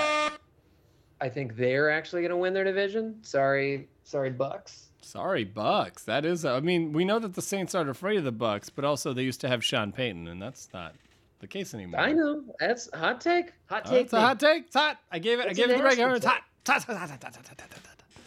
[1.21, 3.17] I think they're actually going to win their division.
[3.23, 4.89] Sorry, sorry, Bucks.
[5.01, 6.05] Sorry, Bucks.
[6.05, 6.45] That is.
[6.45, 9.23] I mean, we know that the Saints aren't afraid of the Bucks, but also they
[9.23, 10.95] used to have Sean Payton, and that's not
[11.41, 12.01] the case anymore.
[12.01, 12.43] I know.
[12.61, 13.53] That's hot take.
[13.67, 14.05] Hot oh, take.
[14.07, 14.67] It's a hot take.
[14.67, 14.99] It's hot.
[15.11, 15.47] I gave it.
[15.47, 15.99] It's I gave it the break.
[15.99, 16.43] It's hot.
[16.67, 16.83] Hot.
[16.83, 16.99] Hot.
[16.99, 17.11] Hot.
[17.11, 17.11] Hot.
[17.11, 17.25] Hot.
[17.25, 17.37] Hot.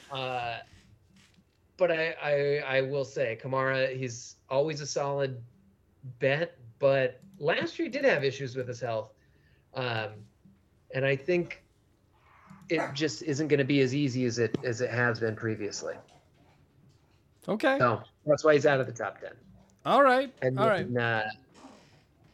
[0.10, 0.20] Hot.
[0.20, 0.58] Uh,
[1.80, 5.42] but I, I, I will say Kamara, he's always a solid
[6.20, 9.14] bet, but last year he did have issues with his health.
[9.74, 10.10] Um,
[10.94, 11.64] and I think
[12.70, 15.96] it just isn't going to be as easy as it as it has been previously.
[17.48, 17.78] Okay.
[17.80, 19.32] So that's why he's out of the top ten.
[19.86, 20.32] All right.
[20.42, 20.92] And All right.
[20.94, 21.30] then, uh,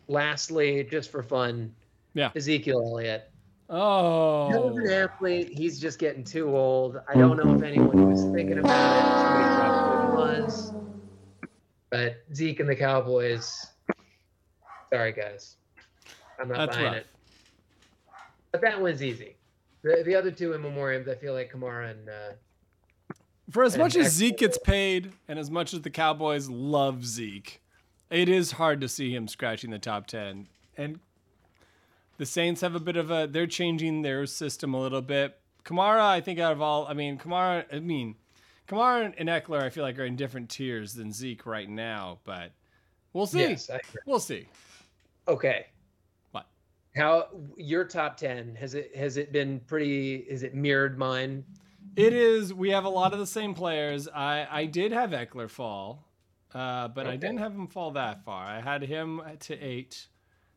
[0.08, 1.74] lastly, just for fun,
[2.14, 2.32] Yeah.
[2.36, 3.30] Ezekiel Elliott.
[3.70, 4.70] Oh.
[4.70, 5.50] Of an athlete.
[5.58, 7.00] He's just getting too old.
[7.08, 9.02] I don't know if anyone was thinking about it.
[9.22, 10.74] Somebody probably was.
[11.90, 13.66] But Zeke and the Cowboys.
[14.94, 15.56] Sorry, guys.
[16.40, 16.96] I'm not That's buying rough.
[16.98, 17.08] it.
[18.52, 19.35] But that one's easy.
[19.86, 22.32] The, the other two in memoriams, I feel like Kamara and uh,
[23.52, 27.06] For as And much as Zeke gets paid, and as much as the Cowboys love
[27.06, 27.62] Zeke,
[28.10, 30.48] it is hard to see him scratching the top ten.
[30.76, 31.02] And
[32.18, 33.28] the Saints have a bit of a.
[33.28, 35.38] They're changing their system a little bit.
[35.64, 38.16] Kamara, I think, out of all, I mean, Kamara, I mean,
[38.68, 42.18] Kamara and Ekeler, I feel like are in different tiers than Zeke right now.
[42.24, 42.54] But
[43.14, 43.42] we'll see.
[43.42, 43.70] yes.
[44.08, 44.48] We'll see.
[45.28, 45.68] Okay.
[46.96, 47.28] How
[47.58, 50.16] your top ten has it has it been pretty?
[50.16, 51.44] Is it mirrored mine?
[51.96, 52.54] It is.
[52.54, 54.08] We have a lot of the same players.
[54.08, 56.06] I I did have Ekeler fall,
[56.54, 58.46] uh, but I didn't have him fall that far.
[58.46, 60.08] I had him to eight.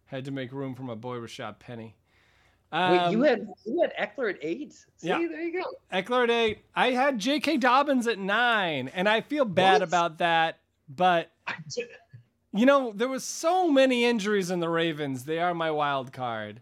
[0.07, 1.97] Had to make room for my boy Rashaad Penny.
[2.73, 4.73] Wait, you Um, had you had Ekeler at eight.
[4.97, 5.19] See, yeah.
[5.19, 5.69] there you go.
[5.93, 6.59] Ekeler at eight.
[6.75, 7.57] I had J.K.
[7.59, 9.83] Dobbins at nine, and I feel bad What?
[9.89, 10.61] about that.
[10.89, 11.31] But
[12.59, 15.25] you know, there was so many injuries in the Ravens.
[15.25, 16.61] They are my wild card.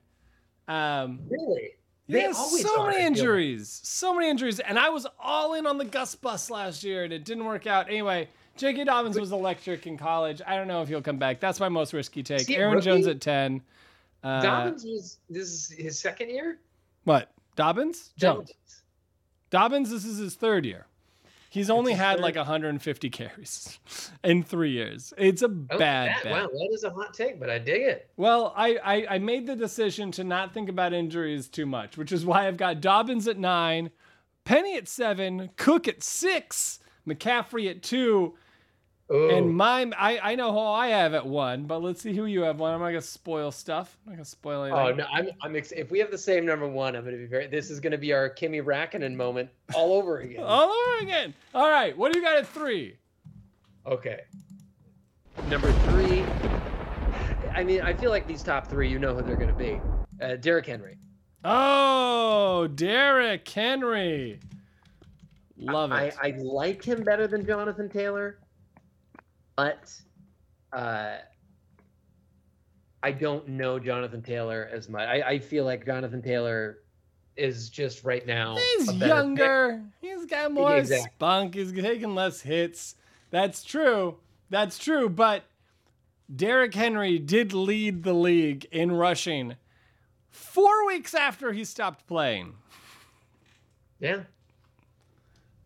[0.68, 1.70] Um, really?
[2.08, 3.06] They yeah, always so many I feel like.
[3.06, 7.02] injuries, so many injuries, and I was all in on the Gus bus last year,
[7.02, 7.88] and it didn't work out.
[7.88, 8.84] Anyway, J.K.
[8.84, 10.40] Dobbins was electric in college.
[10.46, 11.40] I don't know if he'll come back.
[11.40, 12.42] That's my most risky take.
[12.42, 13.60] Is he a Aaron Jones at ten.
[14.22, 16.58] Uh, Dobbins was this is his second year.
[17.04, 17.32] What?
[17.56, 18.10] Dobbins?
[18.16, 18.50] Jones.
[18.50, 18.82] Dobbins.
[19.50, 20.86] Dobbins, this is his third year.
[21.56, 23.78] He's only had like 150 carries
[24.24, 25.14] in three years.
[25.16, 26.32] It's a Oh, bad that, bet.
[26.32, 28.10] Wow, that is a hot take, but I dig it.
[28.18, 32.12] Well, I, I, I made the decision to not think about injuries too much, which
[32.12, 33.90] is why I've got Dobbins at nine,
[34.44, 38.34] Penny at seven, Cook at six, McCaffrey at two,
[39.12, 39.30] Ooh.
[39.30, 42.40] and my I, I know who I have at one, but let's see who you
[42.42, 42.74] have one.
[42.74, 43.96] I'm not gonna spoil stuff.
[44.04, 44.80] I'm not gonna spoil anything.
[44.80, 47.26] Oh no, I'm I'm ex- if we have the same number one, I'm gonna be
[47.26, 47.46] very.
[47.46, 50.42] This is gonna be our Kimi Räikkönen moment all over again.
[50.42, 51.34] All over again.
[51.54, 52.96] All right, what do you got at three?
[53.86, 54.22] Okay.
[55.48, 56.24] Number three.
[57.54, 59.80] I mean, I feel like these top three, you know who they're gonna be.
[60.20, 60.98] Uh, Derrick Henry.
[61.44, 64.40] Oh, Derrick Henry.
[65.58, 66.16] Love I, it.
[66.20, 68.38] I like him better than Jonathan Taylor,
[69.56, 69.90] but
[70.72, 71.16] uh,
[73.02, 75.08] I don't know Jonathan Taylor as much.
[75.08, 76.78] I, I feel like Jonathan Taylor
[77.36, 78.56] is just right now.
[78.56, 79.08] He's better pick.
[79.08, 79.82] younger.
[80.00, 81.10] He's got more Exactly.
[81.16, 81.54] spunk.
[81.54, 82.94] He's taking less hits.
[83.30, 84.16] That's true.
[84.50, 85.08] That's true.
[85.08, 85.44] But
[86.34, 89.56] Derrick Henry did lead the league in rushing
[90.30, 92.54] four weeks after he stopped playing.
[94.00, 94.20] Yeah.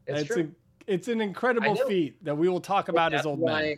[0.07, 0.53] It's It's true.
[0.91, 3.77] It's an incredible feat that we will talk about as old why, men.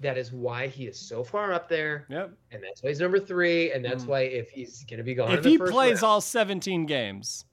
[0.00, 2.32] That is why he is so far up there, Yep.
[2.50, 4.08] and that's why he's number three, and that's Mm.
[4.08, 7.44] why if he's going to be gone, in If he plays round- all 17 games,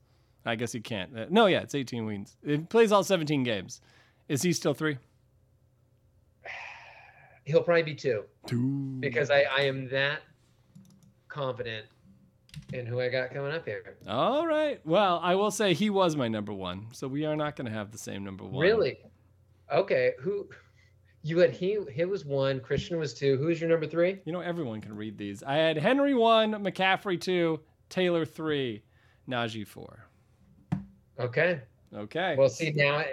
[0.45, 1.15] I guess he can't.
[1.17, 2.37] Uh, No, yeah, it's 18 wins.
[2.41, 3.81] If he plays all 17 games,
[4.29, 4.97] is he still three?
[7.45, 8.97] he'll probably be two Two.
[8.99, 10.21] because I, I am that
[11.27, 11.85] confident
[12.73, 13.97] in who I got coming up here.
[14.07, 14.79] All right.
[14.85, 17.71] Well, I will say he was my number one, so we are not going to
[17.71, 18.61] have the same number one.
[18.61, 18.97] Really?
[19.71, 20.13] Okay.
[20.19, 20.47] Who?
[21.23, 21.77] You had he.
[21.93, 22.59] He was one.
[22.59, 23.37] Christian was two.
[23.37, 24.19] Who's your number three?
[24.25, 25.43] You know, everyone can read these.
[25.43, 28.83] I had Henry one, McCaffrey two, Taylor three,
[29.27, 30.05] Najee four.
[31.19, 31.61] Okay.
[31.93, 32.35] Okay.
[32.37, 33.03] Well, see now,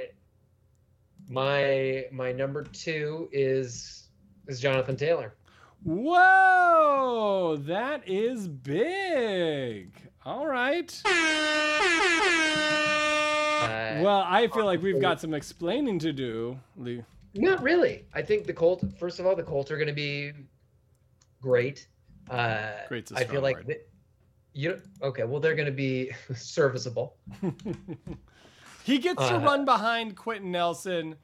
[1.29, 4.09] my my number two is
[4.47, 5.35] is Jonathan Taylor.
[5.83, 9.91] Whoa, that is big.
[10.25, 11.03] All right.
[11.05, 11.11] Uh,
[14.03, 16.59] Well, I feel like we've got some explaining to do.
[16.77, 17.03] Lee.
[17.35, 18.07] Not really.
[18.15, 18.85] I think the Colts.
[18.99, 20.33] First of all, the Colts are going to be
[21.43, 21.87] great.
[22.31, 23.67] Uh, Great's a I feel like word.
[23.67, 23.81] th-
[24.53, 24.81] you.
[25.03, 27.17] Okay, well, they're going to be serviceable.
[28.85, 31.17] he gets to Uh, run behind Quenton Nelson,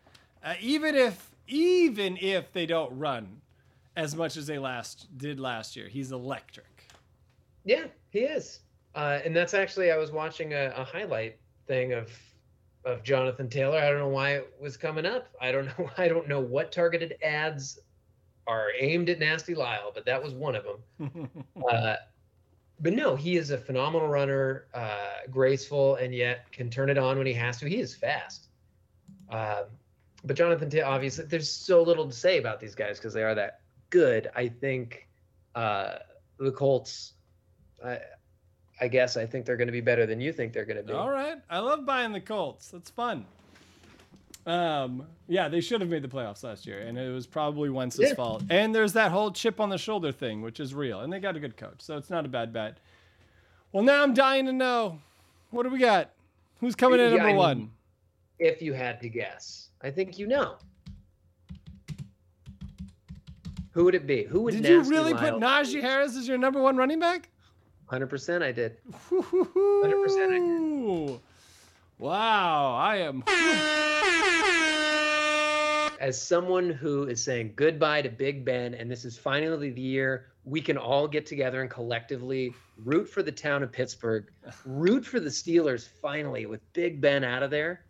[0.44, 3.40] uh, even if even if they don't run
[4.00, 5.88] as much as they last did last year.
[5.88, 6.88] He's electric.
[7.64, 8.60] Yeah, he is.
[8.94, 12.10] Uh, and that's actually I was watching a, a highlight thing of
[12.86, 13.78] of Jonathan Taylor.
[13.78, 15.28] I don't know why it was coming up.
[15.40, 15.90] I don't know.
[15.98, 17.78] I don't know what targeted ads
[18.46, 21.28] are aimed at Nasty Lyle, but that was one of them.
[21.70, 21.96] Uh,
[22.82, 27.18] but no, he is a phenomenal runner, uh, graceful, and yet can turn it on
[27.18, 27.68] when he has to.
[27.68, 28.48] He is fast.
[29.28, 29.64] Um,
[30.24, 33.34] but Jonathan Taylor, obviously, there's so little to say about these guys because they are
[33.34, 33.59] that
[33.90, 34.30] good.
[34.34, 35.06] I think
[35.54, 35.96] uh,
[36.38, 37.12] the Colts.
[37.84, 37.98] I,
[38.80, 40.82] I guess I think they're going to be better than you think they're going to
[40.82, 40.92] be.
[40.92, 41.36] All right.
[41.50, 42.68] I love buying the Colts.
[42.68, 43.26] That's fun.
[44.46, 48.00] Um, yeah, they should have made the playoffs last year, and it was probably Wentz's
[48.08, 48.14] Yeah.
[48.14, 48.42] fault.
[48.48, 51.36] And there's that whole chip on the shoulder thing, which is real, and they got
[51.36, 52.78] a good coach, so it's not a bad bet.
[53.72, 54.98] Well, now I'm dying to know,
[55.50, 56.10] what do we got?
[56.60, 57.70] Who's coming in Yeah, number I mean, one?
[58.38, 60.56] If you had to guess, I think you know.
[63.72, 64.24] Who would it be?
[64.24, 67.28] Who would Did you really Lyle put Najee Harris as your number one running back?
[67.86, 68.76] Hundred percent, I did.
[69.10, 71.20] 100%.
[71.98, 73.22] Wow, I am.
[76.00, 80.26] As someone who is saying goodbye to Big Ben, and this is finally the year
[80.44, 84.30] we can all get together and collectively root for the town of Pittsburgh,
[84.64, 87.84] root for the Steelers finally with Big Ben out of there.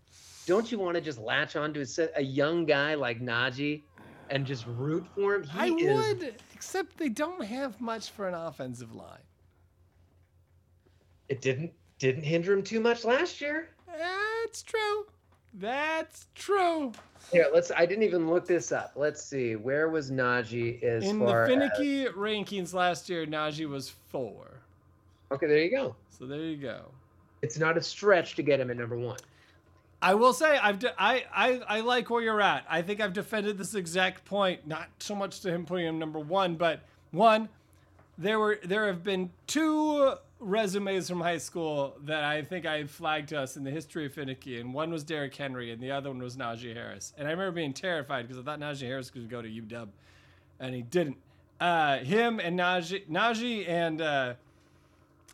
[0.47, 3.83] Don't you want to just latch on to a, a young guy like Najee
[4.31, 5.45] and just root for him?
[5.45, 9.19] He I is, would, except they don't have much for an offensive line.
[11.29, 13.69] It didn't didn't hinder him too much last year.
[13.87, 15.07] That's true.
[15.55, 16.93] That's true.
[17.33, 17.71] Here, let's.
[17.71, 18.93] I didn't even look this up.
[18.97, 19.57] Let's see.
[19.57, 24.61] Where was Najee as In the far finicky rankings last year, Najee was four.
[25.33, 25.95] Okay, there you go.
[26.11, 26.87] So there you go.
[27.43, 29.19] It's not a stretch to get him at number one.
[30.03, 32.65] I will say I've de- I, I I like where you're at.
[32.69, 36.19] I think I've defended this exact point, not so much to him putting him number
[36.19, 37.49] one, but one,
[38.17, 43.29] there were there have been two resumes from high school that I think I flagged
[43.31, 46.09] to us in the history of finicky, and one was Derrick Henry, and the other
[46.09, 47.13] one was Najee Harris.
[47.19, 49.89] And I remember being terrified because I thought Najee Harris could go to UW,
[50.59, 51.19] and he didn't.
[51.61, 54.35] Uh, him and Najee, Najee and uh,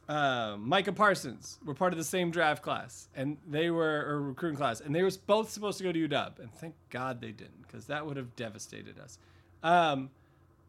[0.08, 4.56] uh, Micah Parsons were part of the same draft class, and they were or recruiting
[4.56, 7.62] class, and they were both supposed to go to UW, and thank God they didn't,
[7.66, 9.18] because that would have devastated us.
[9.62, 10.10] Um,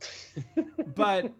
[0.95, 1.31] but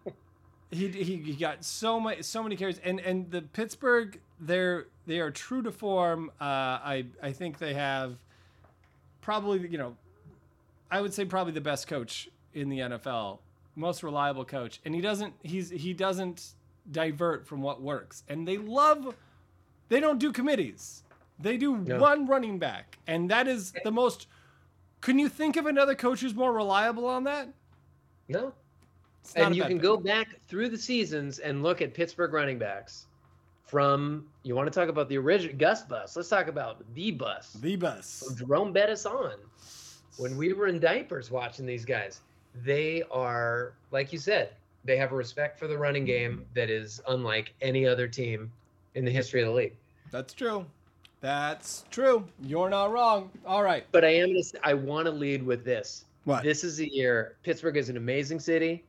[0.70, 5.18] he, he he got so many so many carries, and and the Pittsburgh they're they
[5.18, 6.30] are true to form.
[6.40, 8.16] Uh, I I think they have
[9.20, 9.96] probably you know
[10.90, 13.38] I would say probably the best coach in the NFL,
[13.74, 16.54] most reliable coach, and he doesn't he's he doesn't
[16.90, 19.14] divert from what works, and they love
[19.88, 21.02] they don't do committees.
[21.38, 21.98] They do No.
[21.98, 24.26] one running back, and that is the most.
[25.00, 27.48] Can you think of another coach who's more reliable on that?
[28.28, 28.52] No.
[29.36, 29.82] And you can pick.
[29.82, 33.06] go back through the seasons and look at Pittsburgh running backs
[33.64, 36.16] from you want to talk about the original Gus bus.
[36.16, 37.52] Let's talk about the bus.
[37.54, 38.24] the bus.
[38.26, 39.34] From Jerome Bettis on.
[40.16, 42.20] When we were in diapers watching these guys,
[42.64, 44.50] they are like you said,
[44.84, 48.50] they have a respect for the running game that is unlike any other team
[48.94, 49.76] in the history of the league.
[50.10, 50.64] That's true.
[51.20, 52.24] That's true.
[52.42, 53.30] You're not wrong.
[53.44, 53.84] All right.
[53.90, 56.04] But I am gonna I want to lead with this.
[56.24, 56.44] What?
[56.44, 57.36] This is the year.
[57.42, 58.84] Pittsburgh is an amazing city.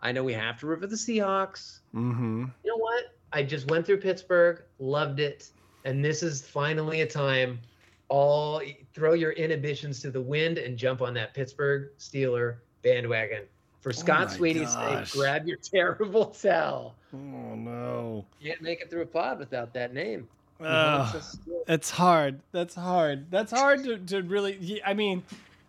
[0.00, 1.80] I know we have to root for the Seahawks.
[1.94, 2.44] Mm-hmm.
[2.64, 3.14] You know what?
[3.32, 5.50] I just went through Pittsburgh, loved it,
[5.84, 7.60] and this is finally a time.
[8.08, 8.60] All
[8.94, 13.44] throw your inhibitions to the wind and jump on that Pittsburgh Steeler bandwagon.
[13.80, 16.94] For Scott Oh Sweeney's sake, grab your terrible towel.
[17.14, 18.24] Oh no.
[18.40, 20.28] You can't make it through a pod without that name.
[20.62, 21.22] Ugh.
[21.66, 22.40] it's hard.
[22.52, 23.30] That's hard.
[23.30, 24.82] That's hard to, to really.
[24.84, 25.22] I mean,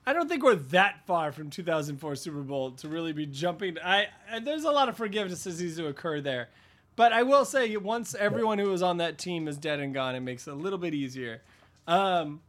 [0.06, 3.78] I don't think we're that far from 2004 Super Bowl to really be jumping.
[3.84, 6.50] I, I there's a lot of forgiveness that needs to occur there,
[6.98, 10.16] but I will say once everyone who was on that team is dead and gone,
[10.16, 11.42] it makes it a little bit easier.
[11.88, 12.42] Um,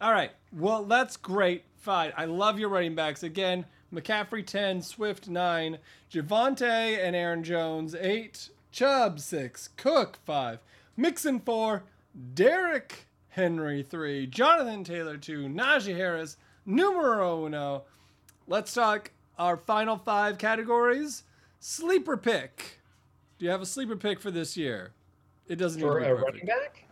[0.00, 0.32] all right.
[0.52, 1.64] Well, that's great.
[1.76, 2.12] Fine.
[2.16, 3.64] I love your running backs again.
[3.92, 5.78] McCaffrey 10, Swift 9,
[6.12, 10.58] Javonte and Aaron Jones 8, Chubb 6, Cook 5,
[10.96, 11.82] Mixon 4,
[12.34, 17.82] Derrick Henry 3, Jonathan Taylor 2, Najee Harris, numero uno.
[18.46, 21.24] Let's talk our final five categories.
[21.58, 22.80] Sleeper pick.
[23.38, 24.92] Do you have a sleeper pick for this year?
[25.48, 26.84] It doesn't for need to a be running back.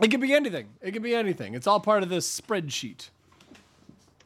[0.00, 0.68] It could be anything.
[0.82, 1.54] It could be anything.
[1.54, 3.08] It's all part of this spreadsheet.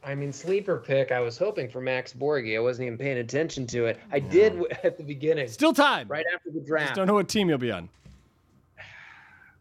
[0.03, 1.11] I mean, sleeper pick.
[1.11, 2.55] I was hoping for Max Borghi.
[2.55, 3.99] I wasn't even paying attention to it.
[4.11, 6.07] I did at the beginning, Still time.
[6.07, 6.95] right after the Just draft.
[6.95, 7.87] don't know what team you'll be on.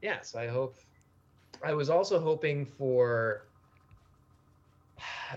[0.00, 0.76] yes, I hope.
[1.62, 3.42] I was also hoping for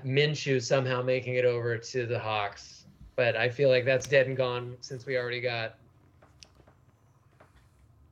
[0.05, 2.85] Minshew somehow making it over to the Hawks,
[3.17, 5.75] but I feel like that's dead and gone since we already got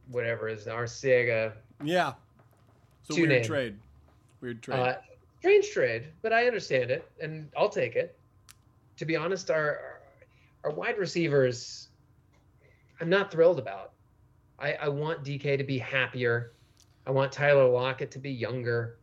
[0.10, 1.54] whatever is our Sega.
[1.84, 2.14] Yeah.
[3.04, 3.44] So weird name.
[3.44, 3.78] trade.
[4.42, 4.78] Weird trade.
[4.80, 4.96] Uh,
[5.42, 8.16] strange trade, but I understand it and I'll take it.
[8.98, 10.00] To be honest, our
[10.64, 11.90] our wide receivers,
[13.00, 13.94] I'm not thrilled about.
[14.60, 16.52] I, I want DK to be happier.
[17.08, 18.98] I want Tyler Lockett to be younger.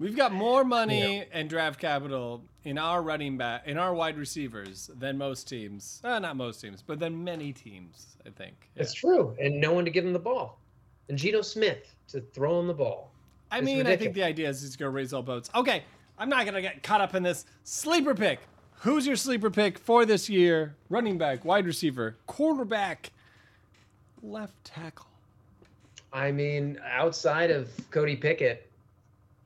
[0.00, 4.90] We've got more money and draft capital in our running back in our wide receivers
[4.98, 6.00] than most teams.
[6.02, 8.68] Uh, not most teams, but than many teams, I think.
[8.74, 8.82] Yeah.
[8.82, 10.58] It's true, and no one to give him the ball,
[11.08, 13.12] and Geno Smith to throw him the ball.
[13.50, 15.50] I It's mean, I think the idea is he's going to raise all boats.
[15.54, 15.84] Okay,
[16.18, 17.44] I'm not going to get caught up in this.
[17.64, 18.40] Sleeper pick.
[18.80, 20.74] Who's your sleeper pick for this year?
[20.88, 23.10] Running back, wide receiver, quarterback,
[24.22, 25.06] left tackle.
[26.12, 28.70] I mean, outside of Cody Pickett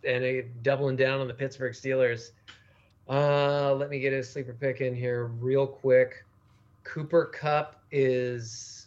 [0.06, 2.30] and a doubling down on the Pittsburgh Steelers,
[3.08, 6.24] uh, let me get a sleeper pick in here real quick.
[6.84, 8.83] Cooper Kupp is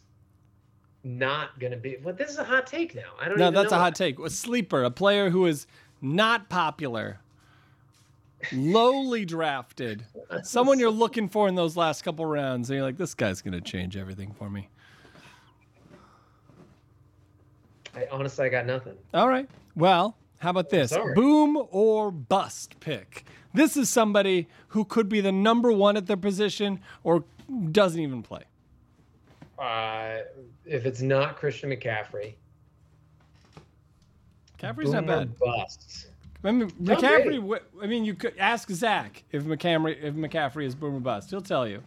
[1.07, 1.97] not going to be.
[2.03, 3.13] Well, this is a hot take now.
[3.19, 3.37] I don't.
[3.37, 3.77] No, that's know.
[3.77, 4.19] a hot take.
[4.19, 5.67] A sleeper, a player who is
[6.01, 7.19] not popular,
[8.51, 10.05] lowly drafted,
[10.43, 13.53] someone you're looking for in those last couple rounds, and you're like, this guy's going
[13.53, 14.69] to change everything for me.
[17.95, 18.95] I, honestly, I got nothing.
[19.13, 19.49] All right.
[19.75, 20.91] Well, how about this?
[20.91, 21.15] Sorry.
[21.15, 23.25] Boom or bust pick.
[23.53, 27.23] This is somebody who could be the number one at their position or
[27.71, 28.43] doesn't even play.
[29.59, 30.19] Uh,
[30.65, 32.33] if it's not Christian McCaffrey,
[34.57, 35.37] McCaffrey's not bad.
[35.37, 36.07] Busts.
[36.43, 37.59] I mean, McCaffrey.
[37.81, 41.29] I mean, you could ask Zach if McCaffrey if McCaffrey is boomer bust.
[41.29, 41.81] He'll tell you.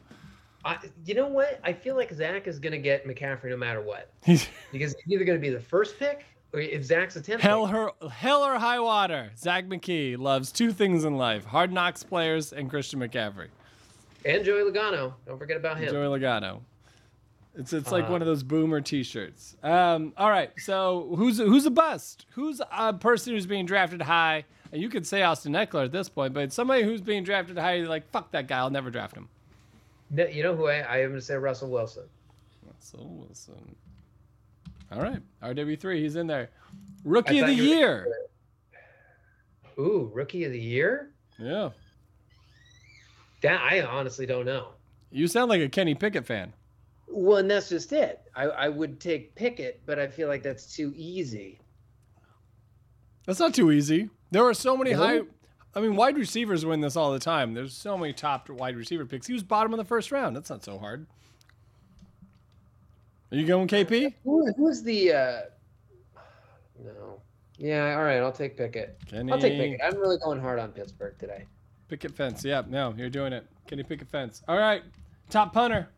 [0.64, 1.58] I, you know what?
[1.64, 5.24] I feel like Zach is going to get McCaffrey no matter what because he's either
[5.24, 8.58] going to be the first pick or if Zach's a 10th hell her hell or
[8.58, 9.30] high water.
[9.38, 13.48] Zach McKee loves two things in life: hard knocks players and Christian McCaffrey.
[14.24, 15.14] And Joey Logano.
[15.26, 15.90] Don't forget about him.
[15.90, 16.60] Joey Logano.
[17.56, 19.56] It's it's like Uh, one of those boomer T-shirts.
[19.62, 22.26] Um, all right, so who's who's a bust?
[22.30, 24.44] Who's a person who's being drafted high?
[24.72, 27.74] And you could say Austin Ekeler at this point, but somebody who's being drafted high,
[27.74, 29.28] you're like fuck that guy, I'll never draft him.
[30.10, 31.34] No, you know who I, I am going to say?
[31.34, 32.04] Russell Wilson.
[32.66, 33.74] Russell Wilson.
[34.92, 36.50] All right, RW3, he's in there.
[37.04, 38.06] Rookie of the thought were- year.
[39.78, 41.10] Ooh, rookie of the year?
[41.38, 41.70] Yeah,
[43.42, 44.68] That I honestly don't know.
[45.10, 46.52] you sound like a Kenny Pickett fan.
[47.12, 48.20] Well, and that's just it.
[48.34, 51.60] I, I would take Pickett, but I feel like that's too easy.
[53.26, 54.08] That's not too easy.
[54.30, 55.20] There are so many high.
[55.74, 57.54] I mean, wide receivers win this all the time.
[57.54, 59.26] There's so many top wide receiver picks.
[59.26, 60.34] He was bottom of the first round.
[60.34, 61.06] That's not so hard.
[63.30, 64.14] Are you going KP?
[64.24, 65.12] Who, who's the?
[65.12, 65.40] uh
[66.84, 67.20] No.
[67.56, 67.94] Yeah.
[67.96, 68.18] All right.
[68.18, 68.98] I'll take Pickett.
[69.06, 69.80] Kenny I'll take Pickett.
[69.84, 71.46] I'm really going hard on Pittsburgh today.
[71.90, 72.44] Picket fence.
[72.44, 73.44] Yeah, no, you're doing it.
[73.66, 74.42] Kenny Picket fence.
[74.46, 74.82] All right,
[75.28, 75.88] top punter.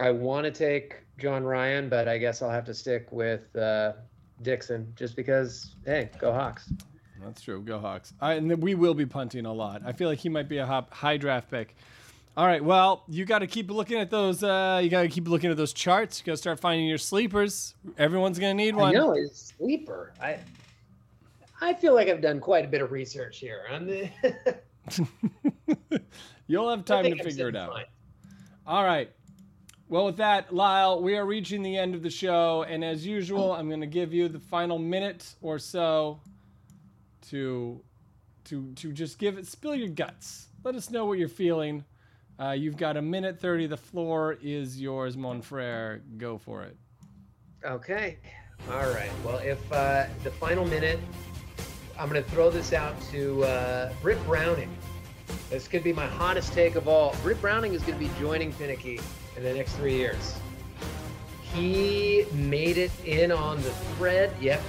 [0.00, 3.92] I want to take Jon Ryan, but I guess I'll have to stick with uh,
[4.42, 5.76] Dickson just because.
[5.84, 6.72] Hey, go Hawks.
[7.22, 7.60] That's true.
[7.62, 8.12] Go Hawks.
[8.20, 9.82] Right, and we will be punting a lot.
[9.84, 11.76] I feel like he might be a hop, high draft pick.
[12.36, 12.62] All right.
[12.62, 14.42] Well, you got to keep looking at those.
[14.42, 16.18] Uh, you got to keep looking at those charts.
[16.18, 17.74] You got to start finding your sleepers.
[17.96, 18.88] Everyone's gonna need one.
[18.88, 20.12] I know it's sleeper.
[20.20, 20.38] I
[21.60, 23.62] I feel like I've done quite a bit of research here.
[23.70, 24.10] On the,
[26.46, 27.72] You'll have time to I'm figure it out.
[27.72, 27.84] fine.
[28.66, 29.10] All right.
[29.88, 33.52] Well, with that, Lyle, we are reaching the end of the show, and as usual,
[33.52, 36.20] I'm going to give you the final minute or so
[37.28, 37.82] to
[38.44, 40.48] to to just give it spill your guts.
[40.64, 41.84] Let us know what you're feeling.
[42.40, 43.66] Uh, you've got a minute thirty.
[43.66, 46.00] The floor is yours, Monfrere.
[46.16, 46.76] Go for it.
[47.64, 48.18] Okay.
[48.70, 49.10] All right.
[49.22, 50.98] Well, if uh, the final minute,
[51.98, 54.74] I'm going to throw this out to uh, Britt Browning.
[55.50, 57.14] This could be my hottest take of all.
[57.22, 59.00] Britt Browning is going to be joining Finicky
[59.36, 60.38] in the next three years.
[61.54, 64.32] He made it in on the thread.
[64.40, 64.60] Yep.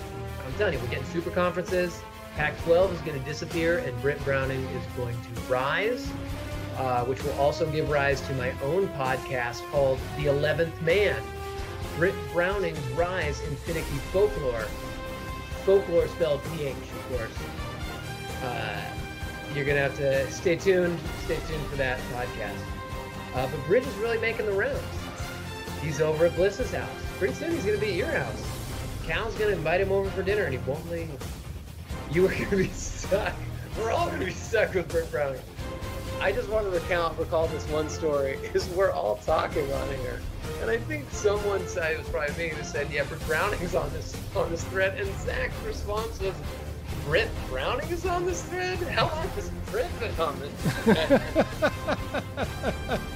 [0.46, 2.02] I'm telling you, we're getting super conferences.
[2.36, 6.12] Pac 12 is going to disappear, and Britt Browning is going to rise,
[6.78, 11.22] uh, which will also give rise to my own podcast called The 11th Man.
[11.98, 14.66] Britt Browning's rise in finicky folklore.
[15.64, 17.32] Folklore spelled PH, of course.
[18.44, 18.82] Uh,
[19.56, 21.00] you're gonna have to stay tuned.
[21.24, 22.75] Stay tuned for that podcast.
[23.36, 24.82] Uh, but Bridge is really making the rounds.
[25.82, 26.90] He's over at Bliss's house.
[27.20, 28.44] Pretty soon he's gonna be at your house.
[29.06, 31.12] Cal's gonna invite him over for dinner, and he won't leave.
[32.12, 33.34] You are gonna be stuck.
[33.78, 35.42] We're all gonna be stuck with Britt Browning.
[36.22, 40.22] I just want to recount, recall this one story, is we're all talking on here.
[40.62, 43.92] And I think someone said, it was probably me who said, yeah, Britt Browning's on
[43.92, 44.98] this on this thread.
[44.98, 46.34] And Zach's response was,
[47.06, 48.78] Britt Browning is on this thread?
[48.88, 51.22] How long has Britt been on this thread?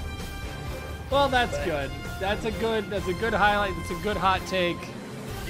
[1.12, 1.91] Well, that's But- good.
[2.20, 2.89] That's a good.
[2.89, 3.76] That's a good highlight.
[3.78, 4.78] That's a good hot take.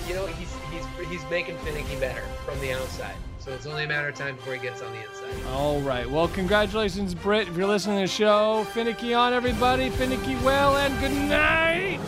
[0.08, 3.14] you know, he's, he's, he's making Finicky better from the outside.
[3.40, 5.48] So it's only a matter of time before he gets on the inside.
[5.52, 6.10] All right.
[6.10, 7.48] Well, congratulations, Britt.
[7.48, 9.90] If you're listening to the show, finicky on everybody.
[9.92, 12.00] Finicky well, and good night.